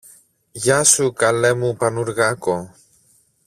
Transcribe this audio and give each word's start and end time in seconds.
Γεια 0.51 0.83
σου, 0.83 1.13
καλέ 1.13 1.53
μου 1.53 1.75
Πανουργάκο! 1.75 2.75